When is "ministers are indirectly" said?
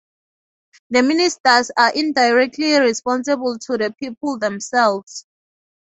1.03-2.75